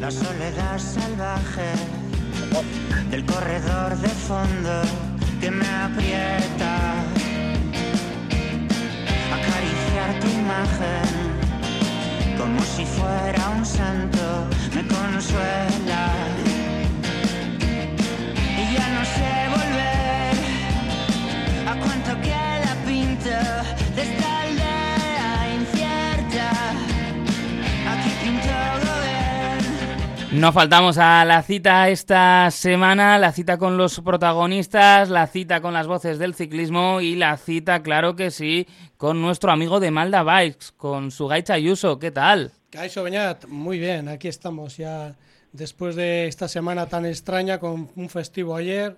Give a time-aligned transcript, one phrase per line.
[0.00, 1.70] La soledad salvaje
[3.10, 4.82] del corredor de fondo
[5.40, 6.94] que me aprieta.
[9.38, 11.30] Acariciar tu imagen
[12.36, 16.12] como si fuera un santo me consuela.
[18.58, 20.34] Y ya no sé volver
[21.68, 22.49] a cuánto queda
[30.32, 35.74] No faltamos a la cita esta semana, la cita con los protagonistas, la cita con
[35.74, 38.66] las voces del ciclismo y la cita, claro que sí,
[38.96, 41.98] con nuestro amigo de Malda Bikes, con su Gaicha Ayuso.
[41.98, 42.52] ¿Qué tal?
[42.70, 45.14] Caixo Beñat, muy bien, aquí estamos ya
[45.52, 48.96] después de esta semana tan extraña con un festivo ayer.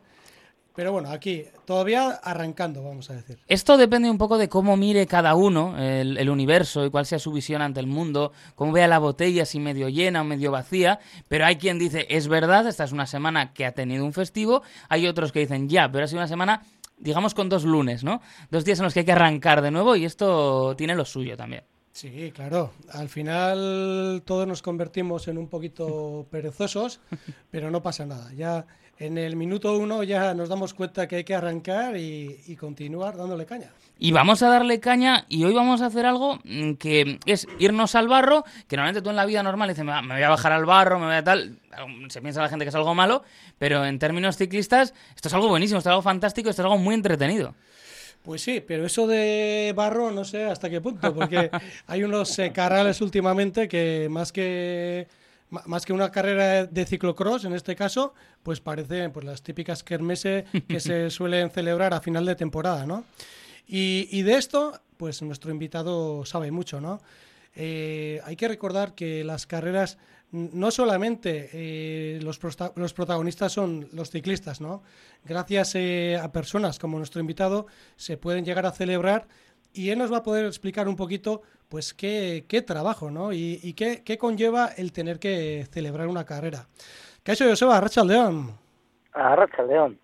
[0.75, 3.39] Pero bueno, aquí todavía arrancando, vamos a decir.
[3.47, 7.33] Esto depende un poco de cómo mire cada uno el, universo y cuál sea su
[7.33, 10.99] visión ante el mundo, cómo vea la botella, si medio llena o medio vacía.
[11.29, 14.63] Pero hay quien dice, es verdad, esta es una semana que ha tenido un festivo.
[14.89, 16.63] Hay otros que dicen, ya, pero ha sido una semana,
[16.97, 18.23] digamos, con dos lunes, ¿no?
[18.51, 21.37] Dos días en los que hay que arrancar de nuevo y esto tiene lo suyo
[21.37, 21.65] también.
[21.93, 22.73] Sí, claro.
[22.93, 27.01] Al final todos nos convertimos en un poquito perezosos,
[27.51, 28.33] pero no pasa nada.
[28.33, 28.67] Ya
[28.99, 33.17] en el minuto uno ya nos damos cuenta que hay que arrancar y, y, continuar
[33.17, 33.71] dándole caña.
[33.99, 37.95] Y vamos a darle caña y hoy vamos a hacer algo mm, que es irnos
[37.95, 40.65] al barro, que normalmente tú en la vida normal dices, me voy a bajar al
[40.65, 41.59] barro, me voy a tal,
[42.09, 43.23] se piensa la gente que es algo malo,
[43.59, 46.79] pero en términos ciclistas esto es algo buenísimo, esto es algo fantástico, esto es algo
[46.79, 47.55] muy entretenido.
[48.23, 51.51] Pues sí, pero eso de barro no sé hasta qué punto, porque
[51.87, 55.09] hay unos eh, carrales últimamente que más que
[55.67, 60.45] más que una carrera de ciclocross, en este caso, pues parecen pues, las típicas kermeses
[60.67, 63.05] que se suelen celebrar a final de temporada, ¿no?
[63.67, 67.03] Y, y de esto, pues nuestro invitado sabe mucho, ¿no?
[67.55, 69.99] Eh, hay que recordar que las carreras
[70.33, 72.41] no solamente eh, los,
[72.75, 74.83] los, protagonistas son los ciclistas, ¿no?
[75.25, 77.67] Gracias eh, a personas como nuestro invitado
[77.97, 79.29] se pueden llegar a celebrar
[79.75, 83.33] y él nos va a poder explicar un poquito pues qué, qué trabajo, ¿no?
[83.33, 86.67] Y, y qué, qué, conlleva el tener que celebrar una carrera.
[87.23, 87.77] ¿Qué ha hecho Joseba?
[87.77, 88.59] Arracha León.
[89.13, 89.99] Arracha León.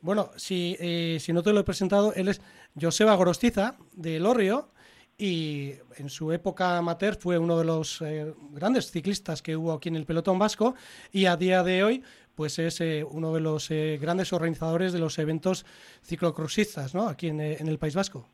[0.00, 2.40] Bueno, si, eh, si no te lo he presentado, él es
[2.80, 4.68] Joseba Gorostiza, de Lorrio,
[5.16, 9.88] y en su época amateur fue uno de los eh, grandes ciclistas que hubo aquí
[9.88, 10.74] en el pelotón vasco
[11.12, 12.04] y a día de hoy
[12.34, 15.64] pues es eh, uno de los eh, grandes organizadores de los eventos
[16.02, 17.08] ciclocrossistas ¿no?
[17.08, 18.26] aquí en, en, el País Vasco.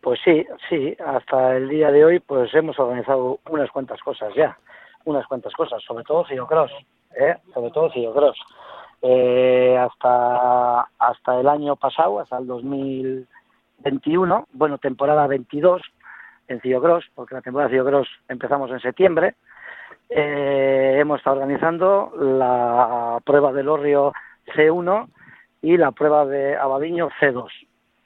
[0.00, 4.56] Pues sí, sí, hasta el día de hoy pues hemos organizado unas cuantas cosas ya,
[5.04, 6.72] unas cuantas cosas, sobre todo ciclocross,
[7.18, 7.36] ¿eh?
[7.52, 8.38] sobre todo ciclocross.
[9.02, 13.28] Eh, hasta, hasta el año pasado, hasta el 2000
[13.78, 15.82] 21, bueno, temporada 22
[16.48, 19.34] en Ciclocross, porque la temporada de Ciclocross empezamos en septiembre.
[20.08, 24.12] Eh, hemos estado organizando la prueba del Orrio
[24.54, 25.08] C1
[25.62, 27.48] y la prueba de Abadiño C2,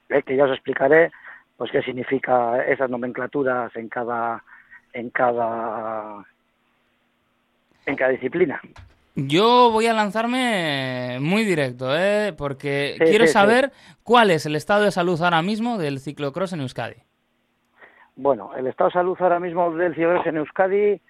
[0.09, 1.11] eh, que ya os explicaré
[1.57, 4.43] pues qué significa esas nomenclaturas en cada
[4.93, 6.25] en cada
[7.85, 8.59] en cada disciplina.
[9.15, 12.33] Yo voy a lanzarme muy directo, ¿eh?
[12.37, 13.95] porque sí, quiero sí, saber sí.
[14.03, 16.95] cuál es el estado de salud ahora mismo del ciclocross en Euskadi.
[18.15, 21.01] Bueno, el estado de salud ahora mismo del ciclocross en Euskadi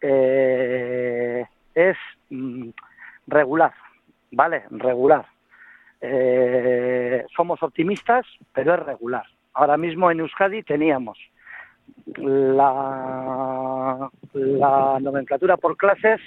[0.00, 1.96] eh, es
[2.30, 2.70] mm,
[3.26, 3.74] regular,
[4.30, 4.64] ¿vale?
[4.70, 5.26] Regular.
[6.00, 9.24] Eh, somos optimistas, pero es regular.
[9.52, 11.18] Ahora mismo en Euskadi teníamos
[12.16, 16.20] la, la nomenclatura por clases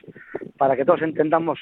[0.57, 1.59] para que todos entendamos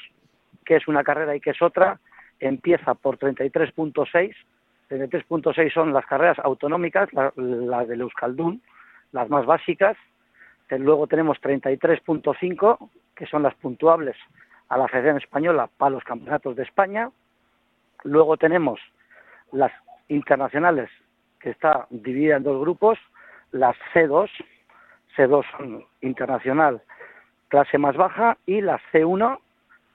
[0.64, 1.98] qué es una carrera y qué es otra,
[2.40, 4.34] empieza por 33.6.
[4.90, 8.62] 33.6 son las carreras autonómicas, las la del Euskaldun,
[9.12, 9.96] las más básicas.
[10.70, 14.16] Luego tenemos 33.5, que son las puntuables
[14.68, 17.10] a la Federación Española para los campeonatos de España.
[18.02, 18.80] Luego tenemos
[19.52, 19.72] las
[20.08, 20.90] internacionales,
[21.38, 22.98] que está dividida en dos grupos,
[23.54, 24.28] las C2,
[25.16, 26.82] C2 son internacional
[27.48, 29.38] clase más baja y las C1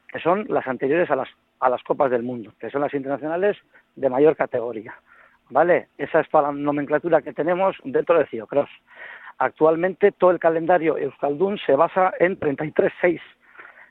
[0.08, 1.28] que son las anteriores a las
[1.60, 3.58] a las copas del mundo, que son las internacionales
[3.98, 4.96] de mayor categoría.
[5.50, 5.90] ¿Vale?
[5.98, 8.70] Esa es la nomenclatura que tenemos dentro de Ciocross.
[9.40, 13.20] Actualmente todo el calendario Euskaldun se basa en 33.6,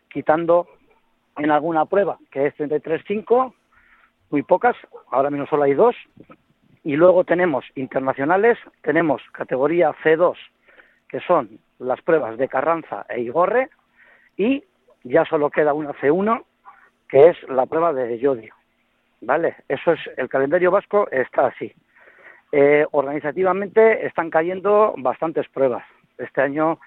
[0.08, 0.66] quitando
[1.36, 3.52] en alguna prueba, que es 33.5,
[4.30, 4.76] muy pocas,
[5.10, 5.94] ahora mismo solo hay dos,
[6.84, 10.36] y luego tenemos internacionales, tenemos categoría C2,
[11.08, 13.70] que son las pruebas de Carranza e Igorre,
[14.36, 14.64] y
[15.04, 16.44] ya solo queda una C1,
[17.08, 18.54] que es la prueba de Yodio.
[19.20, 19.56] ¿Vale?
[19.68, 21.72] Eso es, el calendario vasco está así.
[22.52, 25.84] Eh, organizativamente están cayendo bastantes pruebas.
[26.18, 26.78] Este año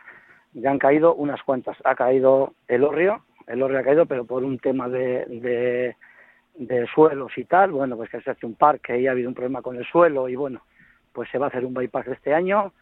[0.53, 1.77] ya han caído unas cuantas.
[1.83, 5.95] Ha caído el Orrio, el Orrio ha caído, pero por un tema de, de,
[6.93, 7.71] suelos y tal.
[7.71, 10.29] Bueno, pues que se hace un parque y ha habido un problema con el suelo
[10.29, 10.61] y bueno,
[11.13, 12.73] pues se va a hacer un bypass este año.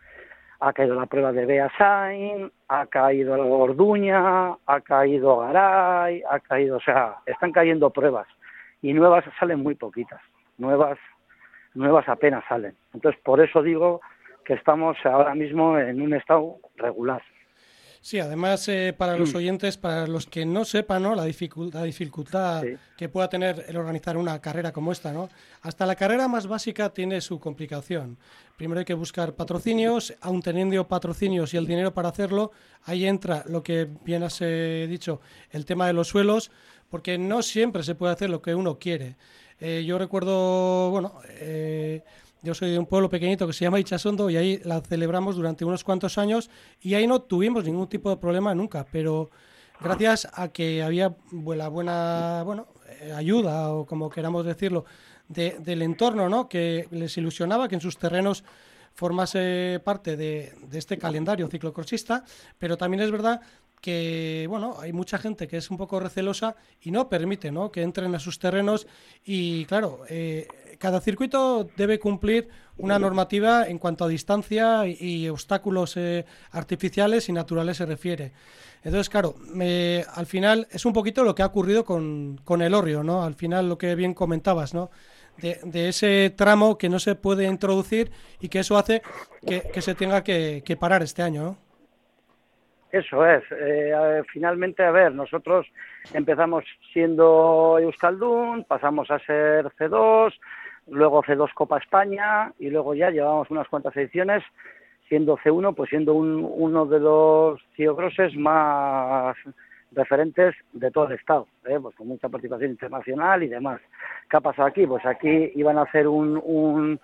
[0.61, 6.77] Ha caído la prueba de Beasain, ha caído la Gorduña, ha caído Garay, ha caído,
[6.77, 8.27] o sea, están cayendo pruebas
[8.81, 10.21] y nuevas salen muy poquitas.
[10.57, 10.97] Nuevas
[11.73, 12.75] nuevas apenas salen.
[12.93, 14.01] Entonces, por eso digo
[14.45, 17.21] que estamos ahora mismo en un estado regular.
[18.01, 19.37] Sí, además eh, para los mm.
[19.37, 21.15] oyentes, para los que no sepan ¿no?
[21.15, 22.63] la dificultad, dificultad
[22.97, 25.29] que pueda tener el organizar una carrera como esta, ¿no?
[25.61, 28.17] hasta la carrera más básica tiene su complicación.
[28.57, 32.51] Primero hay que buscar patrocinios, aun teniendo patrocinios y el dinero para hacerlo,
[32.83, 35.19] ahí entra lo que bien has eh, dicho,
[35.51, 36.51] el tema de los suelos,
[36.89, 39.17] porque no siempre se puede hacer lo que uno quiere.
[39.59, 42.01] Eh, yo recuerdo, bueno, eh,
[42.41, 45.65] yo soy de un pueblo pequeñito que se llama Ichasondo y ahí la celebramos durante
[45.65, 46.49] unos cuantos años
[46.81, 49.29] y ahí no tuvimos ningún tipo de problema nunca, pero
[49.81, 52.67] gracias a que había la buena, bueno,
[53.01, 54.85] eh, ayuda o como queramos decirlo,
[55.27, 56.49] del entorno, ¿no?
[56.49, 58.43] Que les ilusionaba que en sus terrenos
[58.95, 62.23] formase parte de, de este calendario ciclocrossista,
[62.57, 63.39] pero también es verdad
[63.81, 67.71] que bueno, hay mucha gente que es un poco recelosa y no permite ¿no?
[67.71, 68.87] que entren a sus terrenos
[69.23, 70.47] y claro, eh,
[70.77, 77.33] cada circuito debe cumplir una normativa en cuanto a distancia y, obstáculos eh, artificiales y
[77.33, 78.31] naturales se refiere.
[78.81, 79.35] Entonces, claro,
[80.13, 83.23] al final es un poquito lo que ha ocurrido con, con el Orrio, ¿no?
[83.23, 84.89] Al final lo que bien comentabas, ¿no?
[85.37, 89.01] De, ese tramo que no se puede introducir y que eso hace
[89.45, 91.68] que, que se tenga que, que parar este año, ¿no?
[92.91, 93.43] Eso es.
[93.51, 95.67] Eh, finalmente, a ver, nosotros
[96.13, 100.33] empezamos siendo Euskaldun, pasamos a ser C2,
[100.87, 104.43] luego C2 Copa España y luego ya llevamos unas cuantas ediciones
[105.07, 109.35] siendo C1, pues siendo uno de los ciclocrosses más
[109.91, 111.79] referentes de todo el estado, ¿eh?
[111.81, 113.81] pues con mucha participación internacional y demás.
[114.29, 114.85] ¿Qué ha pasado aquí?
[114.85, 116.99] Pues aquí iban a hacer un un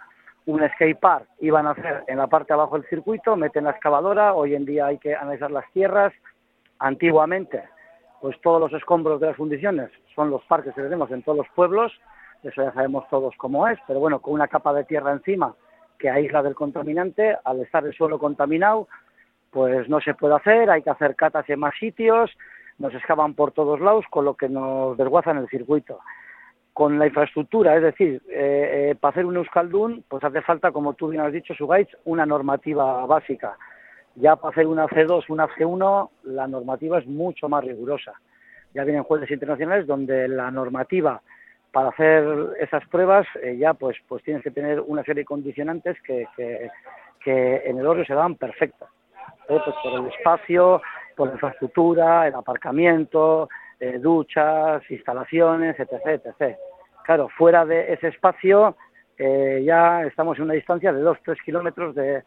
[0.75, 1.27] skate park.
[1.39, 4.87] Iban a hacer en la parte abajo del circuito, meten la excavadora, hoy en día
[4.87, 6.13] hay que analizar las tierras,
[6.79, 7.63] antiguamente
[8.21, 11.47] pues todos los escombros de las fundiciones son los parques que tenemos en todos los
[11.49, 11.91] pueblos,
[12.43, 15.53] eso ya sabemos todos cómo es, pero bueno, con una capa de tierra encima
[15.99, 18.87] que aísla del contaminante, al estar el suelo contaminado,
[19.51, 22.31] pues no se puede hacer, hay que hacer catas en más sitios,
[22.77, 25.99] nos excavan por todos lados, con lo que nos desguazan el circuito
[26.75, 30.93] con la infraestructura, es decir, eh, eh, para hacer un Euskaldun, pues hace falta, como
[30.93, 33.55] tú bien has dicho, Sugaitz, una normativa básica.
[34.15, 38.11] Ya para hacer una C2, una C1, la normativa es mucho más rigurosa.
[38.73, 41.21] Ya vienen jueces internacionales donde la normativa
[41.71, 42.25] para hacer
[42.59, 47.61] esas pruebas eh, ya pues pues tienes que tener una serie de condicionantes que, que,
[47.65, 48.89] en el oro se dan perfectas.
[49.47, 50.81] Pues por el espacio,
[51.15, 53.47] por la infraestructura, el aparcamiento,
[53.79, 56.57] eh, duchas, instalaciones, etc, etc.
[57.03, 58.75] Claro, fuera de ese espacio
[59.17, 62.23] eh, ya estamos en una distancia de 2-3 kilómetros de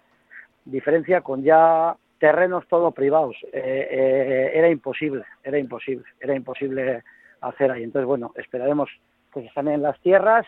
[0.65, 3.37] diferencia con ya terrenos todo privados.
[3.53, 7.03] Eh, era imposible, era imposible, era imposible
[7.41, 7.83] hacer ahí.
[7.83, 8.91] Entonces, bueno, esperaremos
[9.33, 10.47] que se sanen las tierras.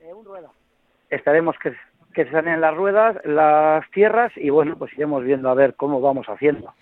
[0.00, 0.26] un
[1.10, 1.74] Estaremos que,
[2.12, 6.00] que se sanen las ruedas, las tierras y bueno, pues iremos viendo a ver cómo
[6.00, 6.72] vamos haciendo.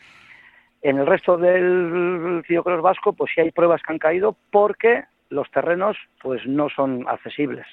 [0.82, 5.48] En el resto del ciclocross vasco, pues sí hay pruebas que han caído porque los
[5.50, 7.66] terrenos pues no son accesibles.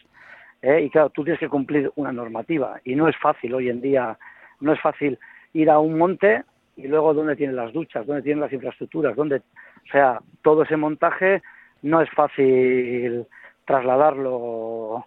[0.62, 0.82] ¿eh?
[0.84, 4.18] Y claro, tú tienes que cumplir una normativa y no es fácil hoy en día,
[4.60, 5.18] no es fácil
[5.54, 6.44] ir a un monte
[6.78, 10.78] y luego dónde tienen las duchas, dónde tienen las infraestructuras, dónde, o sea, todo ese
[10.78, 11.42] montaje
[11.82, 13.26] no es fácil
[13.66, 15.06] trasladarlo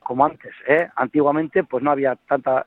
[0.00, 0.52] como antes.
[0.66, 0.88] ¿eh?
[0.96, 2.66] Antiguamente pues no había tanta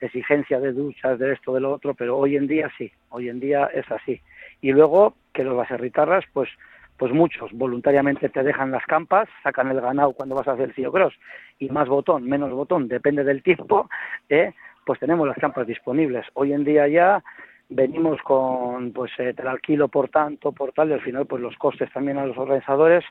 [0.00, 3.40] exigencia de duchas, de esto, de lo otro, pero hoy en día sí, hoy en
[3.40, 4.20] día es así.
[4.60, 6.48] Y luego que los baserritarras, pues
[6.96, 10.90] pues muchos voluntariamente te dejan las campas, sacan el ganado cuando vas a hacer el
[10.90, 11.14] cross
[11.58, 13.88] y más botón, menos botón, depende del tiempo,
[14.28, 14.52] ¿eh?
[14.84, 16.26] pues tenemos las campas disponibles.
[16.34, 17.22] Hoy en día ya
[17.68, 21.56] venimos con, pues eh, te alquilo por tanto, por tal, y al final pues los
[21.56, 23.04] costes también a los organizadores,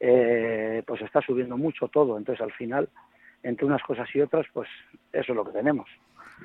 [0.00, 2.18] eh, pues está subiendo mucho todo.
[2.18, 2.88] Entonces al final,
[3.42, 4.68] entre unas cosas y otras, pues
[5.12, 5.88] eso es lo que tenemos.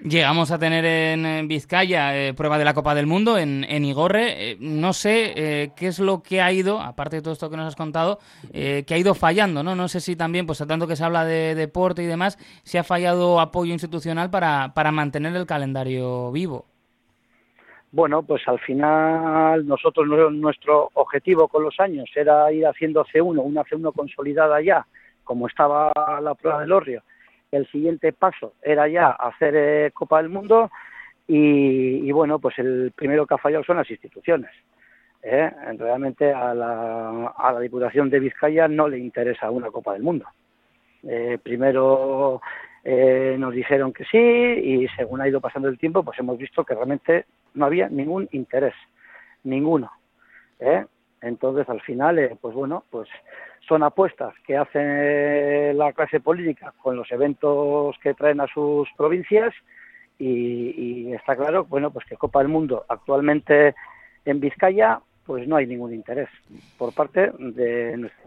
[0.03, 4.51] Llegamos a tener en Vizcaya eh, prueba de la Copa del Mundo en, en Igorre.
[4.51, 7.57] Eh, no sé eh, qué es lo que ha ido, aparte de todo esto que
[7.57, 8.19] nos has contado,
[8.51, 9.75] que ha ido fallando, ¿no?
[9.75, 12.83] No sé si también, pues tanto que se habla de deporte y demás, si ha
[12.83, 16.65] fallado apoyo institucional para, para mantener el calendario vivo.
[17.91, 23.63] Bueno, pues al final nosotros nuestro objetivo con los años era ir haciendo C1, una
[23.63, 24.85] C1 consolidada ya,
[25.23, 27.03] como estaba la prueba del Orrio
[27.55, 30.69] el siguiente paso era ya hacer eh, Copa del Mundo
[31.27, 34.51] y, bueno, pues el primero que ha fallado son las instituciones.
[35.23, 35.51] ¿eh?
[35.77, 40.25] Realmente a la, a la Diputación de Vizcaya no le interesa una Copa del Mundo.
[41.07, 42.41] Eh, primero
[42.87, 46.63] eh, nos dijeron que sí y según ha ido pasando el tiempo, pues hemos visto
[46.63, 48.75] que realmente no había ningún interés,
[49.43, 49.91] ninguno.
[50.59, 50.85] ¿eh?
[51.21, 53.09] Entonces, al final, eh, pues bueno, pues
[53.67, 59.53] son apuestas que hace la clase política con los eventos que traen a sus provincias
[60.17, 63.75] y, está claro, bueno, pues que Copa del Mundo actualmente
[64.23, 66.29] en Vizcaya, pues no hay ningún interés
[66.77, 68.23] por parte de nuestra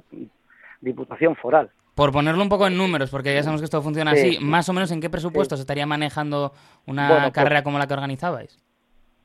[0.80, 1.70] Diputación Foral.
[1.94, 4.72] Por ponerlo un poco en números, porque ya sabemos que esto funciona así, más o
[4.72, 6.52] menos en qué presupuesto se estaría manejando
[6.86, 8.58] una Bueno, pues- carrera como la que organizabais.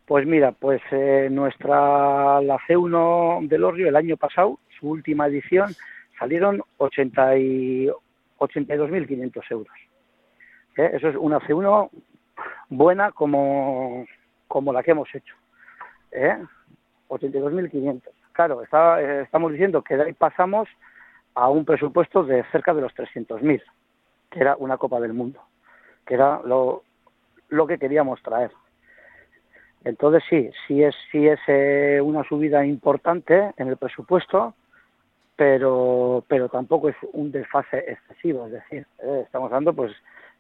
[0.06, 5.74] Pues mira, pues eh, nuestra la C1 del Orrio el año pasado, su última edición,
[6.18, 7.88] salieron 80 y
[8.40, 9.74] 82.500 euros.
[10.78, 10.92] ¿Eh?
[10.94, 11.90] Eso es una C1
[12.70, 14.06] buena como,
[14.48, 15.36] como la que hemos hecho.
[16.12, 16.38] ¿Eh?
[17.10, 18.02] 82.500.
[18.32, 20.68] Claro, está, estamos diciendo que de ahí pasamos
[21.36, 23.62] a un presupuesto de cerca de los 300.000,
[24.30, 25.42] que era una Copa del Mundo,
[26.06, 26.84] que era lo,
[27.50, 28.52] lo que queríamos traer.
[29.84, 34.56] Entonces sí, sí es, sí es eh, una subida importante en el presupuesto,
[35.36, 39.92] pero, pero tampoco es un desfase excesivo, es decir, eh, estamos hablando pues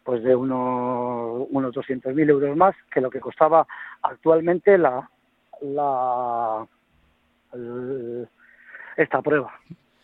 [0.03, 3.65] pues de unos, unos 200.000 euros más que lo que costaba
[4.01, 5.09] actualmente la,
[5.61, 6.67] la
[8.97, 9.53] esta prueba.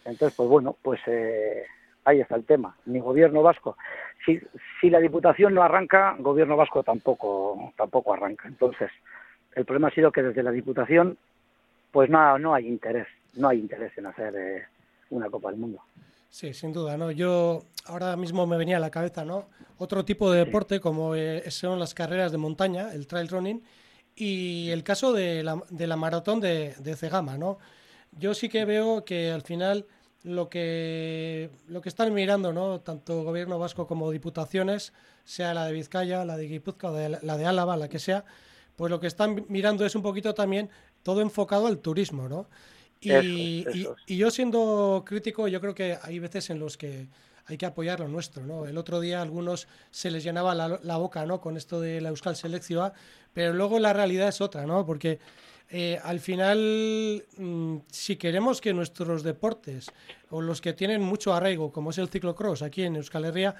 [0.05, 1.65] Entonces, pues bueno, pues eh,
[2.05, 2.75] ahí está el tema.
[2.85, 3.77] Ni gobierno vasco.
[4.25, 4.39] Si,
[4.79, 8.47] si la Diputación no arranca, gobierno vasco tampoco tampoco arranca.
[8.47, 8.89] Entonces,
[9.55, 11.17] el problema ha sido que desde la Diputación,
[11.91, 14.63] pues no, no hay interés, no hay interés en hacer eh,
[15.09, 15.79] una Copa del Mundo.
[16.29, 17.09] Sí, sin duda, ¿no?
[17.11, 19.47] Yo ahora mismo me venía a la cabeza, ¿no?
[19.77, 23.63] Otro tipo de deporte como eh, son las carreras de montaña, el trail running,
[24.15, 27.57] y el caso de la, de la maratón de, de Cegama, ¿no?
[28.11, 29.85] Yo sí que veo que al final
[30.23, 32.81] lo que, lo que están mirando, ¿no?
[32.81, 34.91] Tanto gobierno vasco como diputaciones,
[35.23, 38.25] sea la de Vizcaya, la de Guipúzcoa, de- la de Álava, la que sea,
[38.75, 40.69] pues lo que están mirando es un poquito también
[41.03, 42.47] todo enfocado al turismo, ¿no?
[43.01, 47.07] Y, Eso yo siendo crítico, yo creo que hay veces en los que
[47.45, 48.67] hay que apoyar lo nuestro, ¿no?
[48.67, 51.41] El otro día a algunos se les llenaba la, la boca, ¿no?
[51.41, 52.91] Con esto de la Euskal Selección,
[53.33, 54.85] pero luego la realidad es otra, ¿no?
[54.85, 55.19] Porque
[55.71, 59.91] eh, al final, mm, si queremos que nuestros deportes
[60.31, 63.55] o los que tienen mucho arraigo, como es el ciclocross aquí en Euskal Herria,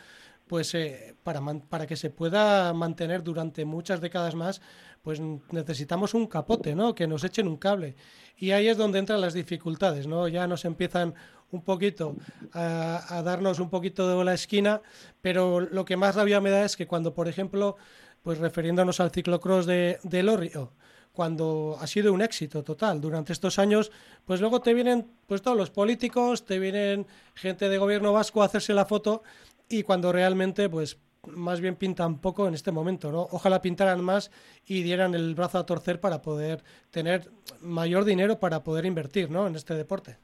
[0.50, 4.62] pues eh, para, man- para que se pueda mantener durante muchas décadas más,
[5.04, 6.96] pues necesitamos un capote, ¿no?
[6.96, 7.96] Que nos echen un cable.
[8.36, 10.28] Y ahí es donde entran las dificultades, ¿no?
[10.28, 11.14] Ya nos empiezan
[11.52, 12.16] un poquito
[12.54, 14.82] a, a darnos un poquito de la esquina,
[15.22, 17.78] pero lo que más rabia me da es que cuando, por ejemplo,
[18.24, 20.74] pues refiriéndonos al ciclocross de, de Lorrio,
[21.14, 23.92] cuando ha sido un éxito total durante estos años,
[24.26, 28.46] pues luego te vienen pues todos los políticos, te vienen gente de gobierno vasco a
[28.46, 29.24] hacerse la foto
[29.70, 33.22] y cuando realmente pues más bien pintan poco en este momento, ¿no?
[33.22, 34.32] Ojalá pintaran más
[34.66, 37.30] y dieran el brazo a torcer para poder tener
[37.62, 39.48] mayor dinero para poder invertir, ¿no?
[39.48, 40.18] En este deporte.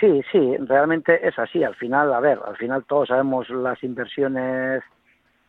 [0.00, 1.64] Sí, sí, realmente es así.
[1.64, 4.82] Al final, a ver, al final todos sabemos las inversiones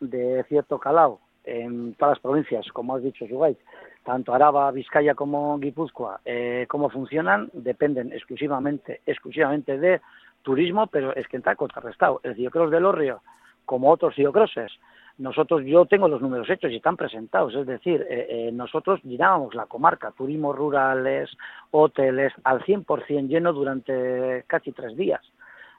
[0.00, 3.56] de cierto calado en todas las provincias, como has dicho, Sugay,
[4.04, 10.00] tanto Araba, Vizcaya como Guipúzcoa, eh, cómo funcionan, dependen exclusivamente, exclusivamente de
[10.48, 12.22] turismo, pero es que está contrarrestado.
[12.22, 13.20] El Ciocross del Orrio,
[13.66, 14.72] como otros Ciocrosses,
[15.18, 19.54] nosotros, yo tengo los números hechos y están presentados, es decir, eh, eh, nosotros llenábamos
[19.54, 21.28] la comarca, turismos rurales,
[21.70, 25.20] hoteles, al 100% lleno durante casi tres días.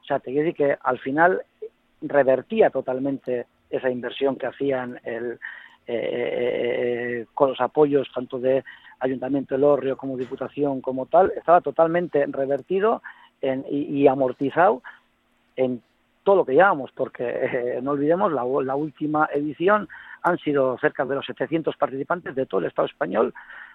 [0.03, 1.41] O sea, te quiero decir que al final
[2.03, 5.39] revertía totalmente esa inversión que hacían el,
[5.87, 8.63] eh, con los apoyos tanto de
[8.99, 13.01] Ayuntamiento del Orrio como Diputación como tal, estaba totalmente revertido
[13.41, 14.81] en, y, y amortizado
[15.55, 15.81] en
[16.23, 18.43] todo lo que llevamos, porque eh, no olvidemos, la,
[18.75, 19.87] última edición
[20.21, 23.33] han sido cerca de los 700 participantes de todo el Estado español,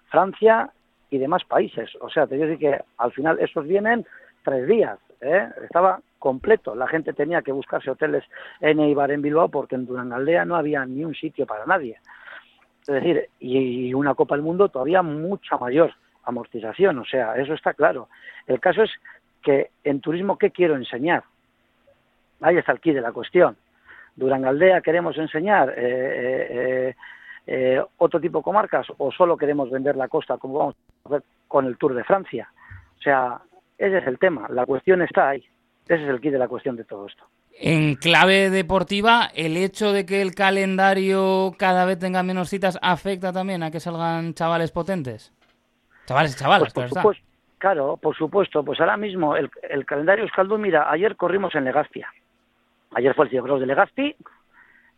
[0.09, 0.71] Francia
[1.11, 1.91] y demás países.
[2.01, 4.07] O sea, te decir que al final esos vienen
[4.43, 5.49] tres días, ¿eh?
[5.65, 6.75] estaba completo.
[6.75, 8.25] La gente tenía que buscarse hoteles
[8.61, 11.99] en Eibar, en Bilbao, porque en Durangaldea no había ni un sitio para nadie.
[12.83, 15.93] Es decir, y una Copa del Mundo todavía mucha mayor
[16.25, 18.09] amortización, o sea, eso está claro.
[18.47, 18.91] El caso es
[19.45, 21.23] que en turismo, ¿qué quiero enseñar?
[22.41, 23.57] Ahí está el quid de la cuestión.
[24.17, 26.95] Durangaldea queremos enseñar eh, eh,
[27.47, 30.75] eh, otro tipo de comarcas o solo queremos vender la costa como vamos
[31.05, 32.49] a hacer con el Tour de Francia.
[32.99, 33.41] O sea,
[33.79, 34.49] ese es el tema.
[34.49, 35.45] La cuestión está ahí.
[35.87, 37.25] Ese es el quid de la cuestión de todo esto.
[37.57, 43.33] En clave deportiva, ¿el hecho de que el calendario cada vez tenga menos citas afecta
[43.33, 45.33] también a que salgan chavales potentes?
[46.07, 47.25] Chavales y chavalas, Pues, por supuesto,
[47.65, 48.63] claro, por supuesto.
[48.63, 52.13] Pues ahora mismo el, el calendario Euskaldun, mira, ayer corrimos en Legazpia.
[52.95, 54.15] Ayer fue el Ciclocross de Legazpi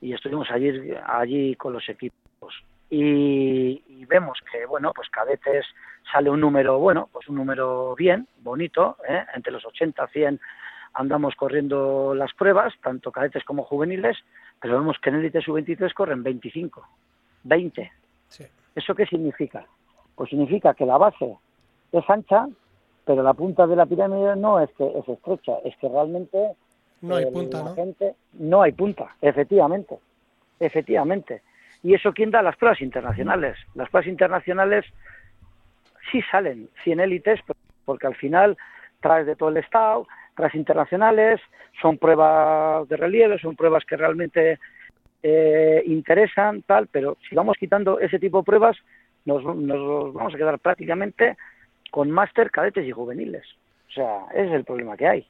[0.00, 2.64] y estuvimos allí, allí con los equipos.
[2.90, 5.64] Y, y vemos que, bueno, pues cadetes
[6.11, 9.25] sale un número, bueno, pues un número bien, bonito, ¿eh?
[9.35, 10.40] entre los 80, 100
[10.94, 14.16] andamos corriendo las pruebas, tanto cadetes como juveniles,
[14.61, 16.85] pero vemos que en élite sub-23 corren 25,
[17.44, 17.92] 20.
[18.28, 18.44] Sí.
[18.75, 19.64] ¿Eso qué significa?
[20.16, 21.38] Pues significa que la base
[22.00, 22.47] es ancha,
[23.05, 26.53] pero la punta de la pirámide no es que es estrecha, es que realmente
[27.03, 27.75] No hay eh, punta, la ¿no?
[27.75, 29.97] gente- no hay punta, efectivamente,
[30.61, 31.43] efectivamente.
[31.83, 32.43] ¿Y eso quién da?
[32.43, 33.57] Las pruebas internacionales.
[33.75, 34.85] Las pruebas internacionales
[36.11, 37.41] sí salen 100 élites,
[37.85, 38.57] porque al final
[39.00, 41.41] traes de todo el estado, traes internacionales,
[41.81, 44.59] son pruebas de relieve, son pruebas que realmente
[45.23, 48.76] eh, interesan, tal, pero si vamos quitando ese tipo de pruebas,
[49.25, 51.37] nos, nos vamos a quedar prácticamente
[51.90, 53.45] con máster, cadetes y juveniles.
[53.88, 55.26] O sea, ese es el problema que hay.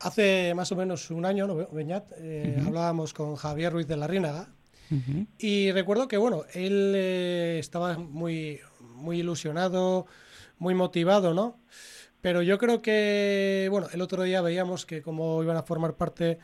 [0.00, 2.04] Hace más o menos un año, ¿no, Beñat?
[2.18, 4.48] Eh, Hablábamos con Javier Ruiz de la Rínaga
[4.90, 5.26] Ujú.
[5.38, 8.60] y recuerdo que, bueno, él eh, estaba muy,
[8.94, 10.06] muy ilusionado,
[10.58, 11.58] muy motivado, ¿no?
[12.20, 16.38] Pero yo creo que, bueno, el otro día veíamos que como iban a formar parte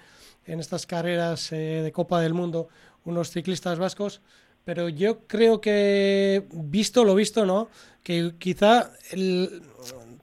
[0.46, 2.68] en estas carreras eh, de Copa del Mundo
[3.04, 4.22] unos ciclistas vascos,
[4.64, 7.68] pero yo creo que, visto lo visto, ¿no?
[8.02, 9.62] Que quizá el-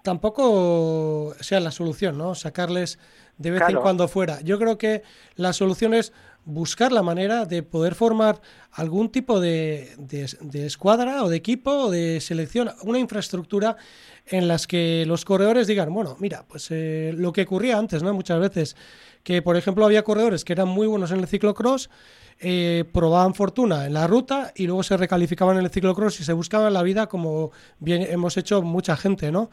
[0.03, 2.35] tampoco sea la solución, ¿no?
[2.35, 2.99] Sacarles
[3.37, 4.41] de vez en cuando fuera.
[4.41, 5.03] Yo creo que
[5.35, 6.11] la solución es
[6.49, 8.41] buscar la manera de poder formar
[8.71, 13.77] algún tipo de, de- escuadra o de equipo o de selección, una infraestructura
[14.25, 18.13] en las que los corredores digan, bueno, mira, pues eh, lo que ocurría antes, ¿no?
[18.13, 18.75] Muchas veces,
[19.23, 21.89] que por ejemplo había corredores que eran muy buenos en el ciclocross,
[22.39, 26.33] eh, probaban fortuna en la ruta y luego se recalificaban en el ciclocross y se
[26.33, 29.49] buscaban la vida como bien hemos hecho mucha gente, ¿no?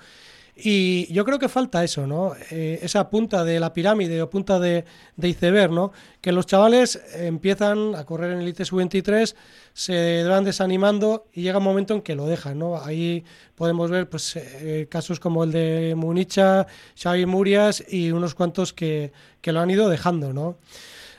[0.58, 2.32] Y yo creo que falta eso, ¿no?
[2.50, 5.92] Eh, esa punta de la pirámide o punta de, de iceberg, ¿no?
[6.22, 9.36] Que los chavales empiezan a correr en el ITS 23
[9.74, 12.80] se van desanimando y llega un momento en que lo dejan, ¿no?
[12.82, 16.66] Ahí podemos ver pues eh, casos como el de Municha,
[16.98, 20.56] Xavi Murias y unos cuantos que, que lo han ido dejando, ¿no?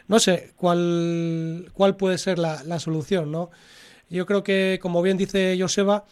[0.08, 3.52] No sé cuál, cuál puede ser la, la solución, ¿no?
[4.10, 6.06] Yo creo que, como bien dice Joseba,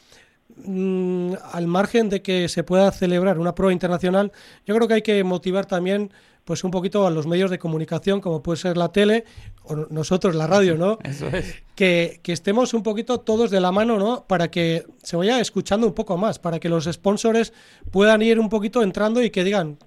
[0.55, 4.31] mm, al margen de que se pueda celebrar una prueba internacional,
[4.65, 6.11] yo creo que hay que motivar también
[6.45, 9.25] pues un poquito a los medios de comunicación, como puede ser la tele,
[9.63, 10.99] o nosotros la radio, ¿no?
[11.03, 11.63] Eso es.
[11.75, 14.25] Que, que estemos un poquito todos de la mano, ¿no?
[14.27, 17.51] Para que se vaya escuchando un poco más, para que los sponsors
[17.91, 19.77] puedan ir un poquito entrando y que digan,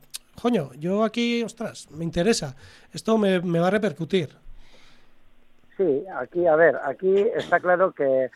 [0.41, 2.57] coño, yo aquí, ostras, me interesa,
[2.93, 4.31] esto me, me va a repercutir.
[5.77, 8.31] Sí, aquí, a ver, aquí está claro que,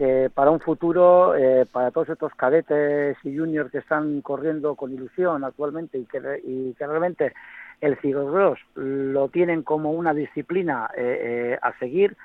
[0.00, 4.94] que para un futuro, eh, para todos estos cadetes y juniors que están corriendo con
[4.94, 7.34] ilusión actualmente y que, y que realmente
[7.82, 11.18] el ciclocross lo tienen como una disciplina eh,
[11.52, 12.16] eh, a seguir,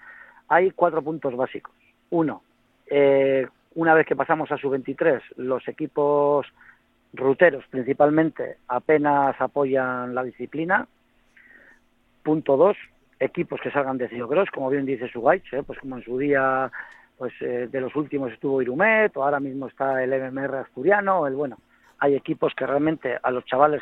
[0.48, 1.76] hay cuatro puntos básicos.
[2.12, 2.44] Uno,
[2.88, 6.48] eh, una vez que pasamos a su 23, los equipos
[7.12, 10.88] ruteros principalmente apenas apoyan la disciplina.
[12.24, 12.78] Punto dos,
[13.20, 15.64] equipos que salgan de ciclocross, como bien dice Sugaich, ¿eh?
[15.68, 16.72] pues como en su día
[17.18, 21.36] pues eh, de los últimos estuvo Irumet, o ahora mismo está el MMR asturiano, el
[21.36, 21.58] bueno,
[22.00, 23.82] hay equipos que realmente a los chavales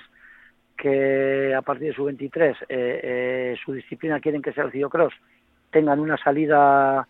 [0.78, 5.14] que a partir de su 23 eh, eh, su disciplina quieren que sea el ciclocross,
[5.72, 7.08] tengan una salida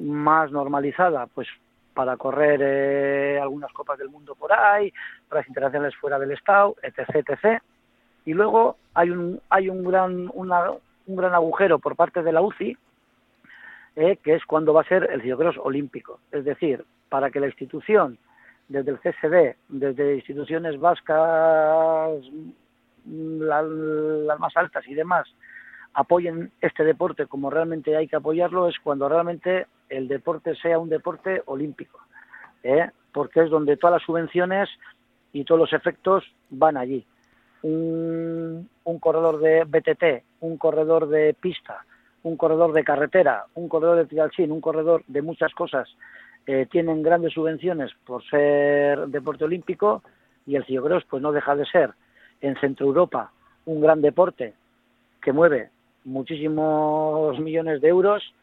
[0.00, 1.48] más normalizada, pues
[1.94, 4.92] para correr eh, algunas copas del mundo por ahí,
[5.28, 7.62] para las internacionales fuera del estado, etc, etc.
[8.24, 10.70] Y luego hay un hay un gran una,
[11.06, 12.76] un gran agujero por parte de la UCI,
[14.00, 16.20] eh, que es cuando va a ser el ciclocross olímpico.
[16.32, 18.16] Es decir, para que la institución,
[18.68, 22.22] desde el CSD, desde instituciones vascas,
[23.04, 25.28] mm, la- las más altas y demás,
[25.92, 30.88] apoyen este deporte como realmente hay que apoyarlo, es cuando realmente el deporte sea un
[30.88, 31.98] deporte olímpico.
[32.62, 32.88] ¿eh?
[33.12, 34.68] Porque es donde todas las subvenciones
[35.32, 37.04] y todos los efectos van allí.
[37.62, 41.84] Un, un corredor de BTT, un corredor de pista,
[42.22, 45.88] un corredor de carretera, un corredor de trialcín, un corredor de muchas cosas,
[46.46, 50.02] eh, tienen grandes subvenciones por ser deporte olímpico
[50.46, 51.90] y el ciclocross pues no deja de ser
[52.40, 53.32] en Centro Europa
[53.66, 54.54] un gran deporte
[55.22, 55.70] que mueve
[56.04, 58.34] muchísimos millones de euros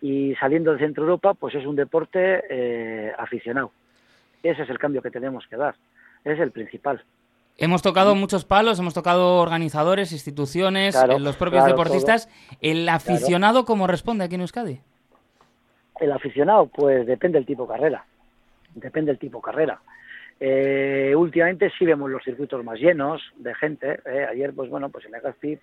[0.00, 3.72] y saliendo de Centro Europa pues es un deporte eh, aficionado.
[4.42, 5.74] Ese es el cambio que tenemos que dar,
[6.24, 7.02] es el principal.
[7.60, 12.28] Hemos tocado muchos palos, hemos tocado organizadores, instituciones, Claro, eh, los propios claro, deportistas.
[12.60, 14.80] ¿El aficionado cómo responde aquí en Euskadi?
[16.00, 18.04] El aficionado, pues depende del tipo de carrera.
[18.76, 19.80] Depende del tipo de carrera.
[20.38, 24.00] Eh, últimamente sí vemos los circuitos más llenos de gente.
[24.06, 24.26] eh.
[24.30, 25.58] Ayer, pues bueno, pues en Legazpi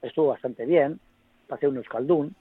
[0.00, 0.98] estuvo bastante bien.
[1.46, 2.34] Pasé un Euskaldún.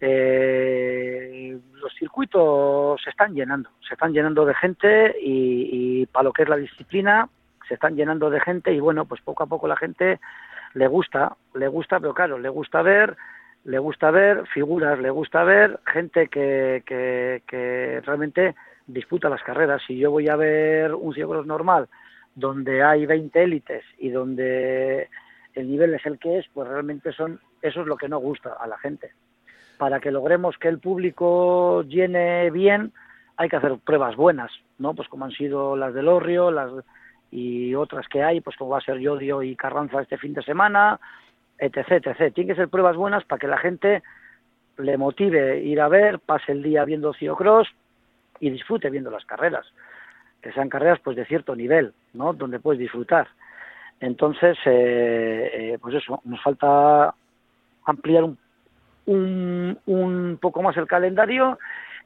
[0.00, 6.32] Eh, los circuitos se están llenando, se están llenando de gente y, y para lo
[6.32, 7.28] que es la disciplina
[7.68, 10.18] se están llenando de gente y bueno, pues poco a poco la gente
[10.74, 13.16] le gusta, le gusta, pero claro, le gusta ver,
[13.64, 18.54] le gusta ver figuras, le gusta ver gente que, que, que realmente
[18.86, 19.82] disputa las carreras.
[19.86, 21.88] Si yo voy a ver un ciclocross normal
[22.34, 25.08] donde hay 20 élites y donde
[25.54, 28.54] el nivel es el que es, pues realmente son eso es lo que no gusta
[28.58, 29.12] a la gente.
[29.76, 32.92] Para que logremos que el público llene bien,
[33.36, 34.94] hay que hacer pruebas buenas, ¿no?
[34.94, 36.70] Pues como han sido las del Orrio, las
[37.30, 40.42] y otras que hay, pues como va a ser Yodio y Carranza este fin de
[40.42, 40.98] semana,
[41.58, 42.32] etc, etc.
[42.34, 44.02] Tienen que ser pruebas buenas para que la gente
[44.78, 47.68] le motive ir a ver, pase el día viendo Cross
[48.40, 49.66] y disfrute viendo las carreras.
[50.40, 52.32] Que sean carreras pues de cierto nivel, ¿no?
[52.32, 53.28] Donde puedes disfrutar.
[54.00, 57.12] Entonces, eh, eh, pues eso, nos falta
[57.84, 58.38] ampliar un,
[59.06, 61.58] un, un poco más el calendario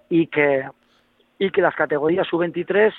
[0.08, 0.66] y que,
[1.38, 2.92] y que las categorías sub-23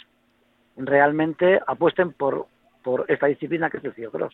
[0.78, 2.48] realmente apuesten por,
[2.84, 4.34] por esta disciplina que es el ciclocross.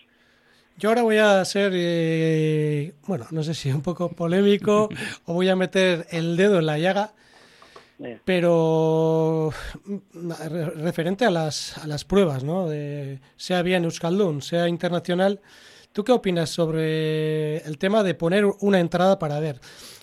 [0.78, 4.89] Yo ahora voy a ser, eh, bueno, no sé si un poco polémico
[5.25, 7.12] o voy a meter el dedo en la llaga,
[8.02, 9.52] Eh, pero
[9.86, 12.69] mm, re- referente a las, a las pruebas, ¿no?
[12.69, 15.41] De, sea bien Euskaldun, sea internacional,
[15.93, 19.60] ¿tú qué opinas sobre el tema de poner una entrada para ver?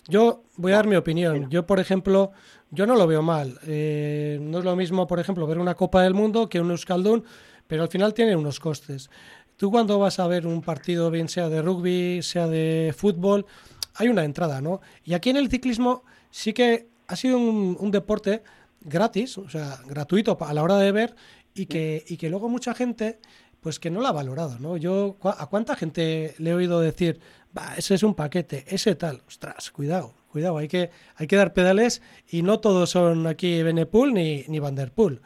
[0.09, 1.51] Yo voy a dar mi opinión.
[1.51, 2.33] Yo, por ejemplo,
[2.71, 3.59] yo no lo veo mal.
[3.67, 7.25] Eh, no es lo mismo, por ejemplo, ver una Copa del Mundo que un Euskaldun,
[7.67, 9.11] pero al final tiene unos costes.
[9.57, 13.47] Tú cuando vas a ver un partido, bien sea de rugby, sea de fútbol,
[13.95, 14.81] hay una entrada, ¿no?
[15.05, 18.43] Y aquí en el ciclismo sí que ha sido un, un deporte
[18.81, 21.17] gratis, o sea, gratuito a la hora de ver
[21.55, 23.19] y que, y que luego mucha gente
[23.67, 24.77] pues que no la ha valorado, ¿no?
[24.77, 27.19] Yo a cuánta gente le he oído decir,
[27.59, 31.53] va, ese es un paquete, ese tal, ostras, cuidado, cuidado, hay que, hay que dar
[31.53, 32.01] pedales
[32.31, 35.21] y no todos son aquí Benepool ni, ni Van Der Poel.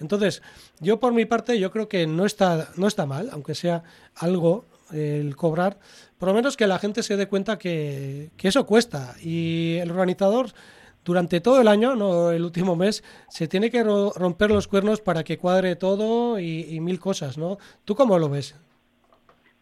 [0.00, 0.40] Entonces,
[0.80, 3.82] yo por mi parte, yo creo que no está, no está mal, aunque sea
[4.14, 5.78] algo el cobrar,
[6.16, 9.16] por lo menos que la gente se dé cuenta que, que eso cuesta.
[9.20, 10.54] Y el organizador,
[11.04, 15.00] durante todo el año, no el último mes, se tiene que ro- romper los cuernos
[15.00, 17.58] para que cuadre todo y, y mil cosas, ¿no?
[17.84, 18.58] ¿Tú cómo lo ves?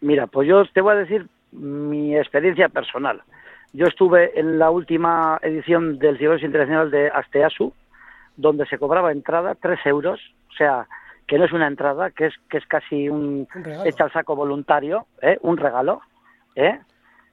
[0.01, 3.23] Mira, pues yo te voy a decir mi experiencia personal.
[3.73, 7.73] Yo estuve en la última edición del Ciclones Internacional de Asteasu,
[8.37, 10.87] donde se cobraba entrada 3 euros, o sea,
[11.27, 14.35] que no es una entrada, que es, que es casi un Un hecha al saco
[14.35, 15.39] voluntario, ¿eh?
[15.43, 16.01] un regalo,
[16.57, 16.81] ¿eh?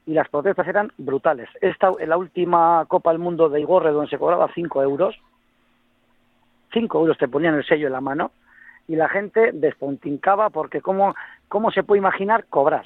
[0.08, 1.50] Y las protestas eran brutales.
[1.62, 5.16] Esta, la última Copa del Mundo de Igorre, donde se cobraba 5 euros,
[6.74, 8.32] 5 euros te ponían el sello en la mano,
[8.88, 11.14] y la gente despontincaba porque ¿cómo,
[11.50, 12.86] cómo se puede imaginar cobrar?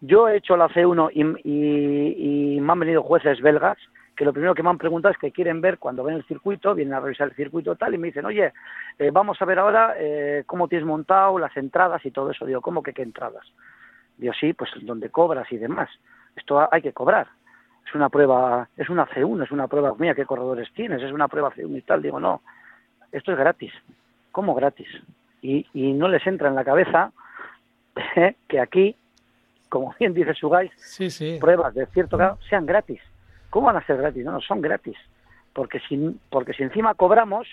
[0.00, 3.78] Yo he hecho la C1 y, y- y me han venido jueces belgas
[4.14, 6.74] que lo primero que me han preguntado es que quieren ver cuando ven el circuito,
[6.74, 8.50] vienen a revisar el circuito tal y me dicen, oye,
[8.98, 12.46] eh, vamos a ver ahora eh, cómo tienes montado las entradas y todo eso.
[12.46, 13.44] Digo, ¿cómo que qué entradas?
[14.16, 15.90] Digo, sí, pues donde cobras y demás.
[16.36, 17.26] Esto ha- hay que cobrar.
[17.86, 21.28] Es una prueba, es una C1, es una prueba, mira qué corredores tienes, es una
[21.28, 22.02] prueba C1 y tal.
[22.02, 22.42] Digo, no,
[23.12, 23.72] esto es gratis.
[24.32, 24.88] ¿Cómo gratis?
[25.42, 27.12] Y, y no les entra en la cabeza
[28.48, 28.96] que aquí,
[29.68, 31.38] como bien dice Sugais, Sí, sí.
[31.40, 33.00] pruebas de cierto grado sean gratis.
[33.50, 34.24] ¿Cómo van a ser gratis?
[34.24, 34.96] No, no, son gratis.
[35.52, 37.46] Porque si, porque si encima cobramos,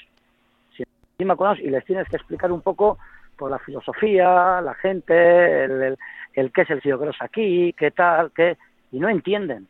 [0.75, 2.97] si encima cobramos y les tienes que explicar un poco
[3.37, 5.97] por la filosofía, la gente, el, el,
[6.33, 8.57] el qué es el ciclocross aquí, qué tal, qué,
[8.93, 9.67] y no entienden.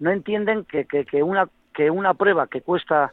[0.00, 3.12] No entienden que, que, una, que una prueba que cuesta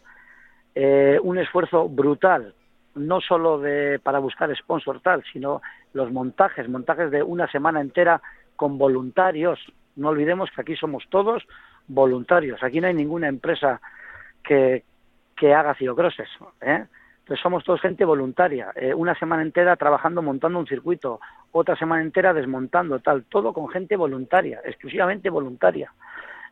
[0.73, 2.55] eh, un esfuerzo brutal,
[2.95, 5.61] no solo de, para buscar sponsor tal, sino
[5.93, 8.21] los montajes, montajes de una semana entera
[8.55, 9.59] con voluntarios.
[9.95, 11.43] No olvidemos que aquí somos todos
[11.87, 12.63] voluntarios.
[12.63, 13.81] Aquí no hay ninguna empresa
[14.43, 14.83] que,
[15.35, 16.29] que haga ciclocrosses.
[16.61, 16.85] ¿eh?
[17.29, 18.71] Entonces somos todos gente voluntaria.
[18.75, 21.19] Eh, una semana entera trabajando montando un circuito,
[21.51, 25.93] otra semana entera desmontando tal, todo con gente voluntaria, exclusivamente voluntaria.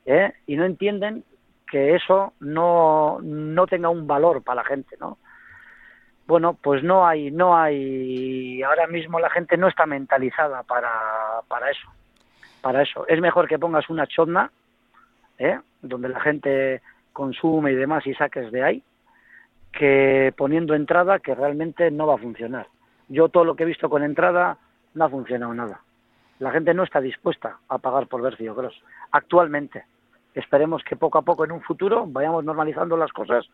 [0.05, 0.33] ¿eh?
[0.45, 1.23] Y no entienden
[1.65, 5.17] que eso no, no tenga un valor para la gente, ¿no?
[6.27, 10.91] Bueno, pues no hay, no hay, ahora mismo la gente no está mentalizada para,
[11.47, 11.89] para eso,
[12.61, 13.07] para eso.
[13.07, 14.51] Es mejor que pongas una chotna,
[15.39, 15.59] ¿eh?
[15.81, 18.83] donde la gente consume y demás y saques de ahí,
[19.77, 22.67] que poniendo entrada que realmente no va a funcionar.
[23.09, 24.57] Yo todo lo que he visto con entrada
[24.95, 25.81] no ha funcionado nada.
[26.39, 29.85] La gente no está dispuesta a pagar por ver ciclocross actualmente.
[30.33, 33.47] Esperemos que poco a poco en un futuro vayamos normalizando las cosas.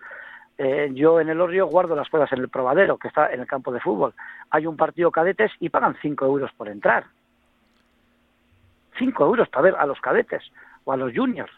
[0.57, 3.47] Eh, yo en el Orrio guardo las cosas en el probadero, que está en el
[3.47, 4.13] campo de fútbol.
[4.49, 7.05] Hay un partido cadetes y pagan 5 euros por entrar.
[8.97, 10.43] 5 euros para ver a los cadetes
[10.85, 11.51] o a los juniors.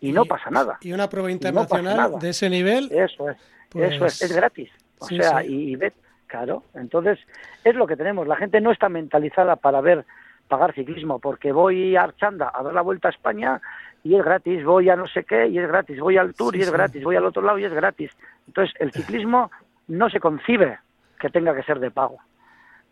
[0.00, 0.78] Y, no pasa nada.
[0.80, 2.90] Y una prueba internacional de ese nivel.
[2.90, 3.36] Eso es,
[3.74, 4.70] eso es, es gratis.
[4.98, 5.78] O sea, y, y
[6.26, 7.18] claro, entonces
[7.64, 8.26] es lo que tenemos.
[8.26, 10.06] La gente no está mentalizada para ver
[10.48, 13.60] pagar ciclismo, porque voy a Archanda a dar la vuelta a España
[14.02, 16.62] y es gratis, voy a no sé qué y es gratis, voy al Tour y
[16.62, 18.10] es gratis, voy al otro lado y es gratis.
[18.48, 19.50] Entonces, el ciclismo
[19.86, 20.78] no se concibe
[21.20, 22.18] que tenga que ser de pago.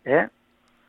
[0.05, 0.29] ¿eh?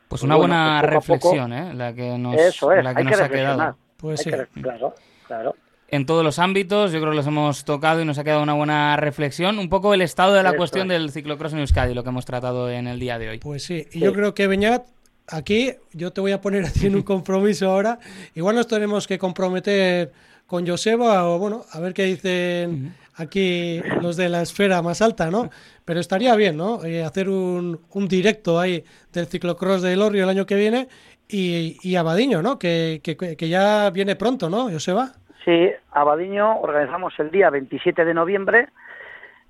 [0.09, 1.74] Pues una buena pues reflexión, ¿eh?
[1.74, 3.76] La que nos, la que nos ha quedado.
[3.96, 4.30] Pues sí.
[4.62, 4.94] claro,
[5.26, 5.54] claro.
[5.92, 8.55] En todos los ámbitos, yo creo que los hemos tocado y nos ha quedado una
[8.55, 9.59] buena reflexión.
[9.59, 12.70] Un poco el estado de la cuestión del ciclocross en Euskadi, lo que hemos tratado
[12.70, 13.38] en el día de hoy.
[13.38, 14.87] Pues sí, y yo creo que Beñat
[15.26, 17.98] aquí yo te voy a poner a ti en un compromiso ahora.
[18.35, 20.12] Igual nos tenemos que comprometer
[20.46, 25.31] con Joseba o bueno, a ver qué dicen aquí los de la esfera más alta,
[25.31, 25.50] ¿no?
[25.85, 26.85] Pero estaría bien, ¿no?
[26.85, 30.88] Eh, hacer un, un, directo ahí del ciclocross de Elorrio el año que viene
[31.29, 32.59] y, y Abadiño, ¿no?
[32.59, 35.19] Que, que, que, ya viene pronto, ¿no, Joseba?
[35.44, 38.68] Sí, Abadiño organizamos el día 27 de noviembre.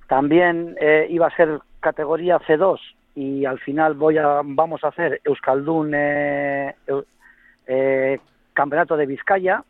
[0.07, 2.79] También eh, iba a ser categoría C2
[3.16, 6.74] y al final voy a vamos a hacer Euskaldun eh,
[7.66, 8.20] eh,
[8.53, 9.64] Campeonato de Vizcaya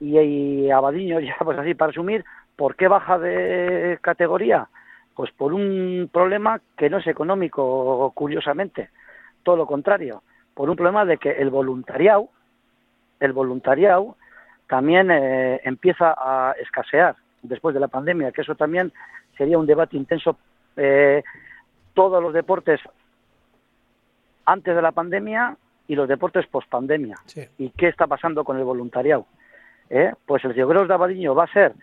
[0.00, 2.24] y, Abadiño ya pues así para resumir
[2.56, 4.68] ¿por qué baja de categoría?
[5.14, 8.90] Pues por un problema que no es económico curiosamente
[9.42, 10.22] todo lo contrario
[10.54, 12.28] por un problema de que el voluntariado
[13.20, 14.16] el voluntariado
[14.68, 18.92] también eh, empieza a escasear después de la pandemia que eso también
[19.36, 20.38] sería un debate intenso
[20.76, 21.22] eh,
[21.94, 22.80] todos los deportes
[24.44, 25.56] antes de la pandemia
[25.88, 27.16] y los deportes post pandemia.
[27.58, 29.26] ¿Y qué está pasando con el voluntariado?
[29.88, 30.12] ¿Eh?
[30.26, 31.74] Pues el Ciclocross de Abadiño va a ser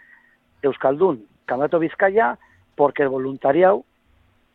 [0.62, 2.38] Euskaldun, Campeonato Vizcaya,
[2.76, 3.86] porque el voluntariado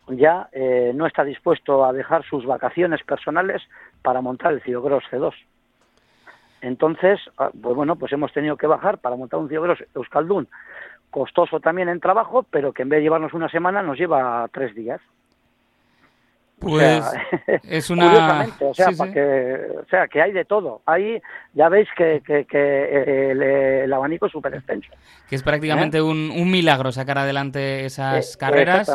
[0.08, 3.62] ya eh, no está dispuesto a dejar sus vacaciones personales
[4.02, 5.34] para montar el Ciclocross C2.
[6.60, 10.48] Entonces, ah, pues bueno, pues hemos tenido que bajar para montar un Ciclocross Euskaldun,
[11.10, 14.74] costoso también en trabajo, pero que en vez de llevarnos una semana nos lleva tres
[14.74, 15.00] días.
[16.58, 17.04] Pues
[17.62, 18.48] es una...
[18.60, 20.82] o sea, Que, o sea, que hay de todo.
[20.86, 21.22] Ahí
[21.54, 23.30] ya veis que, que, que
[23.84, 24.90] el, abanico es súper extenso.
[25.28, 26.02] Que es prácticamente ¿Eh?
[26.02, 28.92] un, un, milagro sacar adelante esas eh, carreras,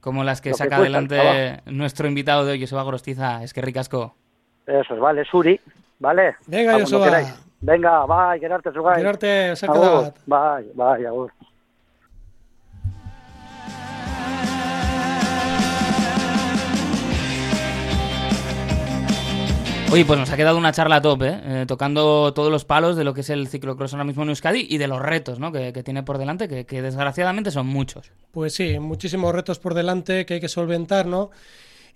[0.00, 3.42] como las que saca adelante nuestro invitado de hoy, Joseba Gorostiza.
[3.44, 4.16] Es que ricasco.
[4.66, 5.60] Eso es, vale, Suri,
[5.98, 6.36] ¿vale?
[6.46, 7.22] Venga, Joseba.
[7.60, 8.96] Venga, bye, Gerarte, Sugay.
[8.96, 10.14] Gerarte, se ha quedado.
[10.26, 11.32] Bye, bye, agur.
[19.92, 21.40] Oye, pues nos ha quedado una charla top, ¿eh?
[21.44, 21.64] ¿eh?
[21.66, 24.78] tocando todos los palos de lo que es el ciclocross ahora mismo en Euskadi y
[24.78, 25.52] de los retos ¿no?
[25.52, 28.10] que, tiene por delante, que, que, desgraciadamente son muchos.
[28.32, 31.30] Pues sí, muchísimos retos por delante que hay que solventar, ¿no?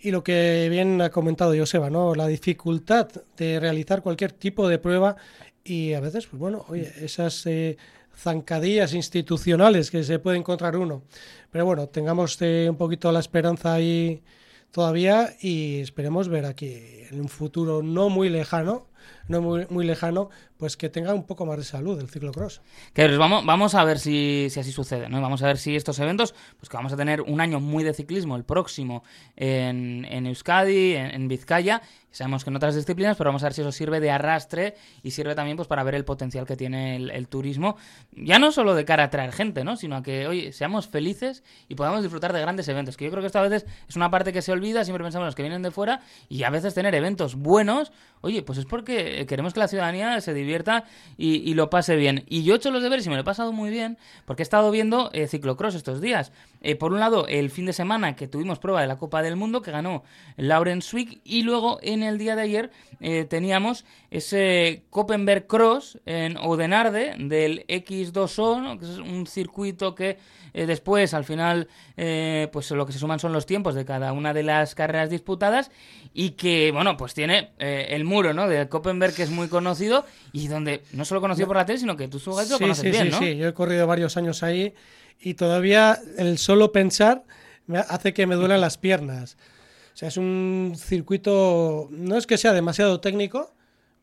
[0.03, 2.15] Y lo que bien ha comentado Joseba, ¿no?
[2.15, 5.17] La dificultad de realizar cualquier tipo de prueba
[5.63, 7.77] y a veces, pues bueno, oye, esas eh,
[8.17, 11.03] zancadillas institucionales que se puede encontrar uno.
[11.51, 14.23] Pero bueno, tengamos eh, un poquito la esperanza ahí
[14.71, 16.73] todavía y esperemos ver aquí
[17.11, 18.87] en un futuro no muy lejano,
[19.29, 22.61] no muy, muy lejano, pues que tenga un poco más de salud el ciclocross.
[22.93, 25.21] Que vamos, vamos a ver si, si, así sucede, ¿no?
[25.21, 27.95] Vamos a ver si estos eventos, pues que vamos a tener un año muy de
[27.95, 29.03] ciclismo, el próximo
[29.37, 31.81] en, en Euskadi, en, Vizcaya,
[32.13, 35.13] Sabemos que en otras disciplinas, pero vamos a ver si eso sirve de arrastre y
[35.13, 37.77] sirve también pues para ver el potencial que tiene el, turismo,
[38.11, 39.77] ya no solo de cara a atraer gente, ¿no?
[39.77, 43.23] sino a que, oye, seamos felices y podamos disfrutar de grandes eventos, que yo creo
[43.23, 45.43] que esto a veces es una parte que se olvida, siempre pensamos en los que
[45.43, 49.61] vienen de fuera y a veces tener eventos buenos, oye, pues es porque queremos que
[49.61, 50.85] la ciudadanía se divierta
[51.17, 52.25] y, y lo pase bien.
[52.29, 54.45] Y yo he hecho los deberes y me lo he pasado muy bien porque he
[54.45, 56.33] estado viendo eh, ciclocross estos días.
[56.63, 59.37] Eh, por un lado, el fin de semana que tuvimos prueba de la Copa del
[59.37, 60.05] Mundo que ganó
[60.37, 62.71] Lauren Swick y luego en el día de ayer
[63.01, 70.19] eh, teníamos ese Koppenberg Cross en Odenarde del X2O, que es un circuito que
[70.53, 74.13] eh, después, al final, eh, pues lo que se suman son los tiempos de cada
[74.13, 75.71] una de las carreras disputadas
[76.13, 78.49] y que, bueno, pues tiene el muro, ¿no?
[78.49, 81.97] De Koppenberg, que es muy conocido y donde no solo conocido por la tele, sino
[81.97, 83.19] que tú lo conoces sí, bien, sí, ¿no?
[83.19, 84.75] Sí, yo he corrido varios años ahí
[85.21, 87.25] y todavía el solo pensar
[87.67, 89.37] me hace que me duelen las piernas.
[89.95, 93.55] O sea, es un circuito, no es que sea demasiado técnico,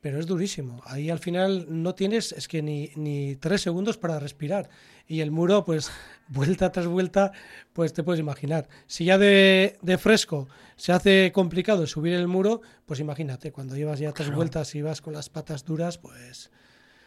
[0.02, 0.82] pero es durísimo.
[0.86, 4.70] Ahí al final no tienes, es que ni, ni tres segundos para respirar.
[5.08, 5.92] Y el muro, pues,
[6.28, 7.32] vuelta tras vuelta,
[7.74, 8.68] pues te puedes imaginar.
[8.86, 14.00] Si ya de, de fresco se hace complicado subir el muro, pues imagínate, cuando llevas
[14.00, 16.52] ya tres vueltas y vas con las patas duras, pues...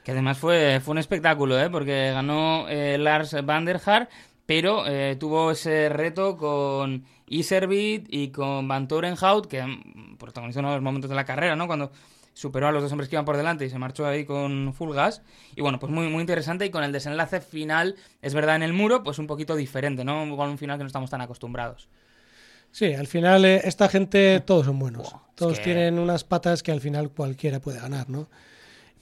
[0.05, 1.69] Que además fue, fue un espectáculo, ¿eh?
[1.71, 4.09] porque ganó eh, Lars van der Haar,
[4.47, 10.71] pero eh, tuvo ese reto con Iservit y con Van Torenhout, que mm, protagonizó uno
[10.71, 11.67] de los momentos de la carrera, ¿no?
[11.67, 11.93] Cuando
[12.33, 14.95] superó a los dos hombres que iban por delante y se marchó ahí con full
[14.95, 15.23] gas.
[15.55, 18.73] Y bueno, pues muy, muy interesante y con el desenlace final, es verdad, en el
[18.73, 20.35] muro, pues un poquito diferente, ¿no?
[20.37, 21.89] Con un final que no estamos tan acostumbrados.
[22.73, 25.09] Sí, al final eh, esta gente todos son buenos.
[25.09, 28.29] Es todos que- tienen unas patas que al final cualquiera puede ganar, ¿no?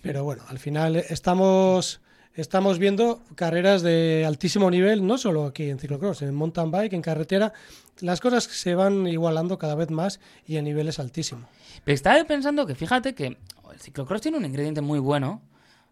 [0.03, 2.01] Pero bueno, al final estamos,
[2.35, 7.03] estamos viendo carreras de altísimo nivel, no solo aquí en ciclocross, en mountain bike, en
[7.03, 7.53] carretera.
[8.01, 11.47] Las cosas se van igualando cada vez más y a niveles altísimos.
[11.85, 15.43] Pero estaba pensando que fíjate que el ciclocross tiene un ingrediente muy bueno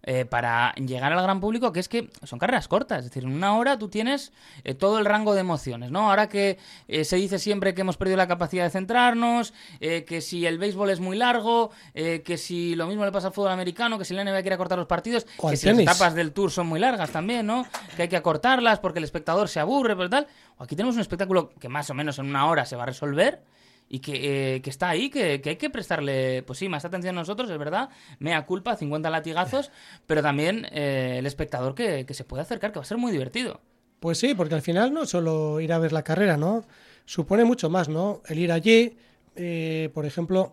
[0.07, 3.01] eh, para llegar al gran público, que es que son carreras cortas.
[3.01, 4.33] Es decir, en una hora tú tienes
[4.65, 6.09] eh, todo el rango de emociones, ¿no?
[6.09, 10.21] Ahora que eh, se dice siempre que hemos perdido la capacidad de centrarnos, eh, que
[10.21, 13.51] si el béisbol es muy largo, eh, que si lo mismo le pasa al fútbol
[13.51, 16.33] americano, que si la NBA quiere acortar los partidos, O que si las etapas del
[16.33, 17.67] Tour son muy largas también, ¿no?
[17.97, 20.29] Que hay que acortarlas porque el espectador se aburre, pero tal.
[20.59, 23.43] Aquí tenemos un espectáculo que más o menos en una hora se va a resolver
[23.89, 27.17] y que, eh, que está ahí, que, que hay que prestarle, pues sí, más atención
[27.17, 29.71] a nosotros, es verdad, mea culpa, 50 latigazos,
[30.07, 33.13] pero también eh, el espectador que, que se puede acercar, que va a ser muy
[33.13, 33.61] divertido.
[34.01, 36.65] Pues sí, porque al final no solo ir a ver la carrera, ¿no?
[37.07, 38.23] Supone mucho más, ¿no?
[38.29, 38.97] El ir allí,
[39.37, 40.53] eh, por ejemplo,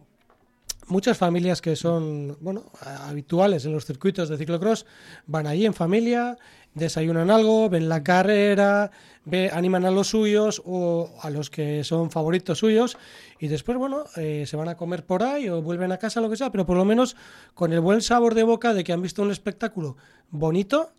[0.87, 4.85] muchas familias que son, bueno, habituales en los circuitos de ciclocross
[5.25, 6.37] van allí en familia,
[6.73, 8.91] desayunan algo, ven la carrera,
[9.25, 12.97] ve, animan a los suyos o a los que son favoritos suyos
[13.39, 16.29] y después, bueno, eh, se van a comer por ahí o vuelven a casa, lo
[16.29, 17.15] que sea, pero por lo menos
[17.53, 19.97] con el buen sabor de boca de que han visto un espectáculo
[20.29, 20.93] bonito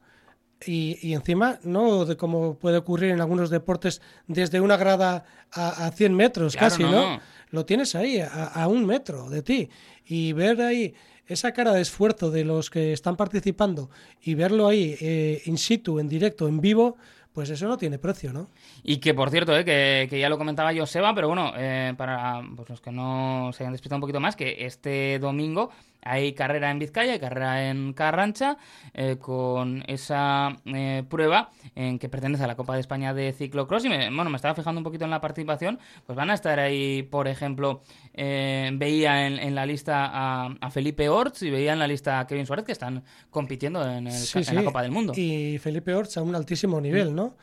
[0.66, 5.87] y, y encima, no de como puede ocurrir en algunos deportes, desde una grada a,
[5.87, 7.20] a 100 metros Claro, casi, no.
[7.50, 9.68] Lo tienes ahí, a, a un metro de ti.
[10.06, 10.94] Y ver ahí
[11.26, 13.90] esa cara de esfuerzo de los que están participando
[14.22, 16.96] y verlo ahí eh, in situ, en directo, en vivo,
[17.32, 18.48] pues eso no tiene precio, ¿no?
[18.84, 22.42] Y que, por cierto, eh, que, que ya lo comentaba Joseba, pero bueno, eh, para
[22.54, 25.70] pues, los que no se hayan despistado un poquito más, que este domingo
[26.04, 28.56] hay carrera en Vizcaya y carrera en Carrancha,
[28.92, 33.84] eh, con esa eh, prueba en que pertenece a la Copa de España de Ciclocross.
[33.86, 36.60] Y me, bueno, me estaba fijando un poquito en la participación, pues van a estar
[36.60, 41.72] ahí, por ejemplo, eh, veía en, en la lista a, a Felipe Orts y veía
[41.72, 44.54] en la lista a Kevin Suárez, que están compitiendo en, el- Sí, en sí.
[44.54, 45.12] la Copa del Mundo.
[45.16, 47.36] Y Felipe Orts a un altísimo nivel, ¿no?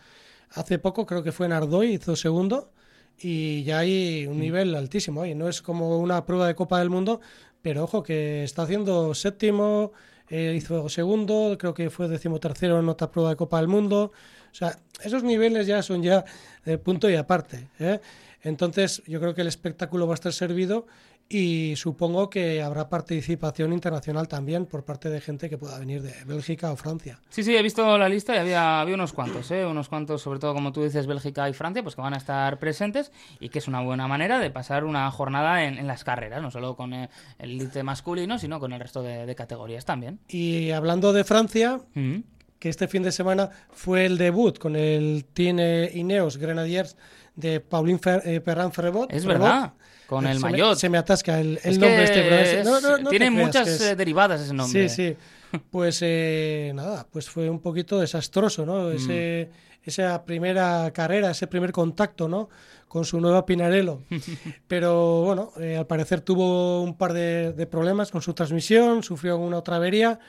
[0.54, 2.72] Hace poco creo que fue en Ardoy, hizo segundo
[3.18, 5.36] y ya hay un nivel altísimo ahí.
[5.36, 7.22] No es como una prueba de Copa del Mundo,
[7.62, 9.92] pero ojo que está haciendo séptimo,
[10.30, 14.12] eh, hizo segundo, creo que fue decimotercero en otra prueba de Copa del Mundo.
[14.52, 16.24] O sea, esos niveles ya son ya
[16.66, 17.68] de punto y aparte.
[17.80, 18.00] ¿eh?
[18.44, 20.88] Entonces, yo creo que el espectáculo va a estar servido
[21.30, 26.14] y supongo que habrá participación internacional también por parte de gente que pueda venir de
[26.26, 27.20] Bélgica o Francia.
[27.30, 29.66] Sí, sí, he visto la lista y había, había unos cuantos, ¿eh?
[29.66, 32.60] unos cuantos, sobre todo como tú dices, Bélgica y Francia, pues que van a estar
[32.60, 36.42] presentes y que es una buena manera de pasar una jornada en, en las carreras,
[36.42, 40.20] no solo con eh, el elite masculino, sino con el resto de, de categorías también.
[40.28, 42.20] Y hablando de Francia, Mm.
[42.60, 46.96] que este fin de semana fue el debut con el Team eh, Ineos Grenadiers
[47.36, 49.12] de Pauline Fer, eh, Ferrebot.
[49.12, 49.44] Es Ferrebot.
[49.48, 49.74] verdad,
[50.08, 50.78] con el se me- maillot.
[50.78, 53.18] se me atasca el, el Es nombre este, pero es- es- no, no, no te
[53.18, 54.90] tiene muchas es- eh, derivadas ese nombre.
[54.90, 55.18] Sí, sí.
[55.70, 58.84] Pues eh, nada, pues fue un poquito desastroso, ¿no?
[58.84, 58.92] Mm.
[58.96, 59.50] Ese,
[59.84, 62.48] esa primera carrera, ese primer contacto, ¿no?
[62.88, 64.02] Con su nueva Pinarello.
[64.68, 69.38] Pero bueno, eh, al parecer tuvo un par de, de problemas con su transmisión, sufrió
[69.38, 70.20] una otra avería.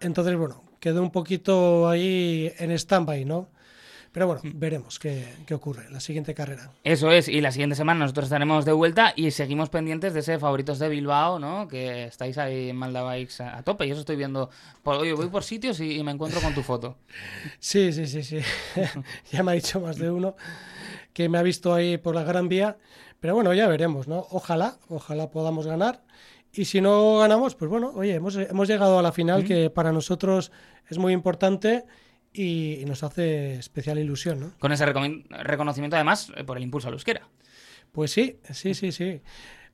[0.00, 3.48] Entonces, bueno, quedó un poquito ahí en stand-by, ¿no?
[4.12, 4.58] Pero bueno, Mm.
[4.58, 6.70] veremos qué, qué ocurre en la siguiente carrera.
[6.84, 10.38] Eso es, y la siguiente semana nosotros estaremos de vuelta y seguimos pendientes de ese
[10.38, 11.68] favoritos de Bilbao, ¿no?
[11.68, 13.86] Que estáis ahí en Malda Bikes a, a tope.
[13.86, 14.50] Y eso estoy viendo.
[14.82, 16.96] Por, oye, voy por sitios y, y me encuentro con tu foto.
[17.58, 18.38] Sí, sí, sí, sí.
[19.32, 20.36] ya me ha dicho más de uno
[21.12, 22.78] que me ha visto ahí por la Gran Vía.
[23.20, 24.26] Pero bueno, ya veremos, ¿no?
[24.30, 26.02] Ojalá, ojalá podamos ganar.
[26.52, 29.92] Y si no ganamos, pues bueno, oye, hemos, hemos llegado a la final que para
[29.92, 30.50] nosotros
[30.88, 31.84] es muy importante
[32.32, 34.52] y, y nos hace especial ilusión, ¿no?
[34.58, 37.28] Con ese reconocimiento, además, eh, por el impulso al euskera.
[37.92, 39.20] Pues sí, sí, sí, sí.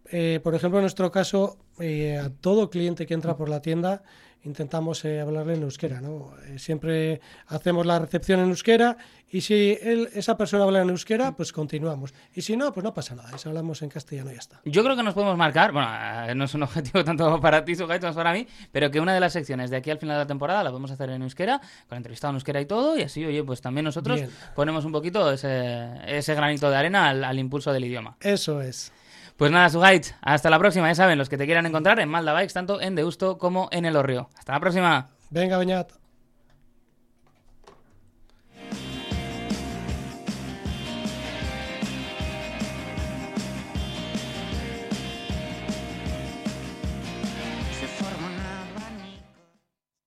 [0.06, 4.02] Eh, por ejemplo, en nuestro caso, eh, a todo cliente que entra por la tienda,
[4.44, 6.32] intentamos eh, hablarle en euskera, ¿no?
[6.46, 8.96] Eh, siempre hacemos la recepción en euskera
[9.30, 12.14] y si él, esa persona habla en euskera, pues continuamos.
[12.34, 14.60] Y si no, pues no pasa nada, si hablamos en castellano y ya está.
[14.64, 15.88] Yo creo que nos podemos marcar, bueno,
[16.28, 19.14] eh, no es un objetivo tanto para ti, Sugait, como para mí, pero que una
[19.14, 21.60] de las secciones de aquí al final de la temporada la podemos hacer en euskera,
[21.88, 24.30] con entrevistado en euskera y todo, y así, oye, pues también nosotros Bien.
[24.54, 28.16] ponemos un poquito ese, ese granito de arena al, al impulso del idioma.
[28.20, 28.92] Eso es.
[29.36, 32.32] Pues nada, Sugait, hasta la próxima, ya saben, los que te quieran encontrar en Malda
[32.32, 34.28] Bikes, tanto en Deusto como en El Orrio.
[34.38, 35.10] Hasta la próxima.
[35.30, 36.03] Venga, Beñat.